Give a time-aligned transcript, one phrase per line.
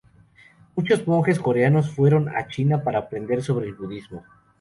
[0.75, 4.23] Muchos monjes coreanos fueron a China para aprender sobre el budismo.